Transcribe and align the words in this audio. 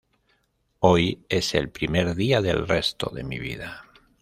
Hoy 0.79 1.23
es 1.29 1.53
el 1.53 1.69
primer 1.69 2.15
día 2.15 2.41
del 2.41 2.67
resto 2.67 3.11
de 3.13 3.23
mi 3.23 3.37
vida 3.37 3.83